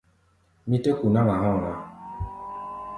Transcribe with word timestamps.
Mí 0.67 0.77
tɛ́ 0.83 0.93
ku̧ 0.99 1.07
náŋ-a 1.13 1.35
hɔ̧́ɔ̧ 1.41 1.59
ná. 1.63 1.71